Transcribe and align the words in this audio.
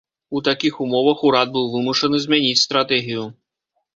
У 0.37 0.39
такіх 0.45 0.77
умовах 0.85 1.19
урад 1.29 1.51
быў 1.57 1.69
вымушаны 1.75 2.21
змяніць 2.25 2.61
стратэгію. 2.65 3.23